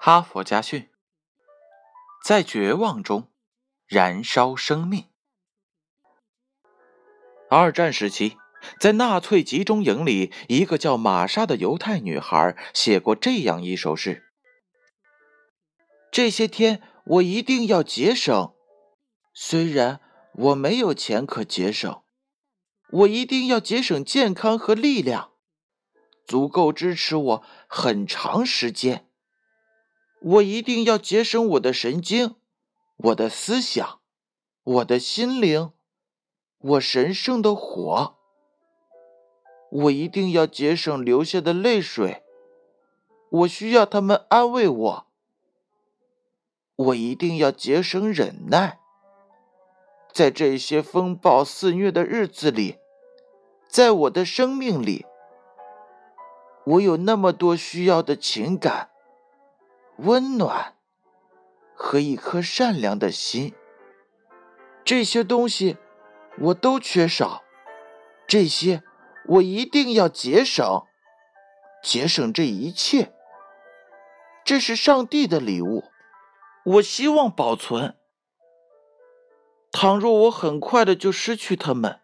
[0.00, 0.88] 哈佛家训：
[2.24, 3.32] 在绝望中
[3.84, 5.06] 燃烧生命。
[7.50, 8.36] 二战时期，
[8.78, 14.30] 在纳粹集中营里，一个叫玛莎的犹太女孩写过这样一首诗：
[16.12, 18.54] 这些天我一定要节省，
[19.34, 20.00] 虽然
[20.32, 22.02] 我没有钱可节省，
[22.90, 25.32] 我一定要节省健康和力量，
[26.24, 29.06] 足够支持我很长时间。
[30.20, 32.34] 我一定要节省我的神经，
[32.96, 34.00] 我的思想，
[34.64, 35.70] 我的心灵，
[36.58, 38.16] 我神圣的火。
[39.70, 42.24] 我一定要节省流下的泪水，
[43.30, 45.06] 我需要他们安慰我。
[46.74, 48.80] 我一定要节省忍耐，
[50.12, 52.78] 在这些风暴肆虐的日子里，
[53.68, 55.04] 在我的生命里，
[56.64, 58.87] 我有那么多需要的情感。
[59.98, 60.74] 温暖
[61.74, 63.52] 和一颗善良的心，
[64.84, 65.76] 这些东西
[66.38, 67.42] 我都缺少。
[68.28, 68.84] 这些
[69.26, 70.86] 我一定要节省，
[71.82, 73.12] 节省这一切。
[74.44, 75.84] 这是上帝的礼物，
[76.64, 77.96] 我希望保存。
[79.72, 82.00] 倘若我很快的就失去他们，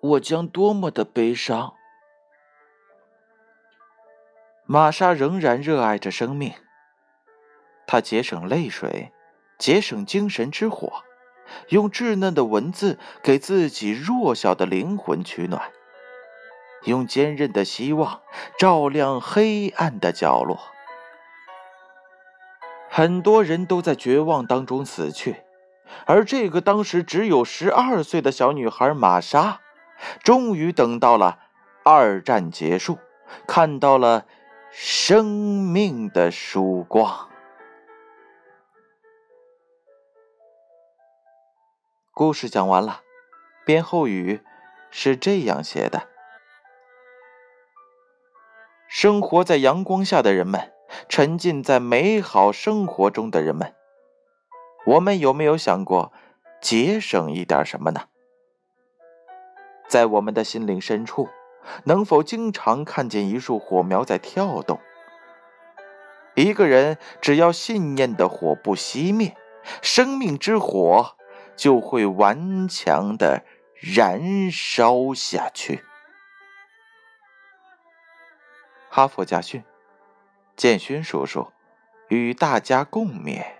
[0.00, 1.77] 我将多么的悲伤。
[4.70, 6.52] 玛莎仍然热爱着生命，
[7.86, 9.14] 她节省泪水，
[9.56, 11.04] 节省精神之火，
[11.70, 15.72] 用稚嫩的文字给自己弱小的灵魂取暖，
[16.84, 18.20] 用坚韧的希望
[18.58, 20.60] 照亮黑暗的角落。
[22.90, 25.44] 很多人都在绝望当中死去，
[26.04, 29.62] 而这个当时只有十二岁的小女孩玛莎，
[30.22, 31.38] 终于等到了
[31.84, 32.98] 二战结束，
[33.46, 34.26] 看到了。
[34.80, 37.28] 生命的曙光。
[42.12, 43.02] 故事讲完了，
[43.66, 44.40] 编后语
[44.88, 46.06] 是这样写的：
[48.86, 50.72] 生活在阳光下的人们，
[51.08, 53.74] 沉浸在美好生活中的人们，
[54.86, 56.12] 我们有没有想过
[56.60, 58.02] 节省一点什么呢？
[59.88, 61.28] 在我们的心灵深处。
[61.84, 64.80] 能否经常看见一束火苗在跳动？
[66.34, 69.36] 一个人只要信念的火不熄灭，
[69.82, 71.16] 生命之火
[71.56, 75.82] 就会顽强的燃烧下去。
[78.88, 79.64] 哈佛家训，
[80.56, 81.52] 建勋叔叔
[82.08, 83.57] 与大家共勉。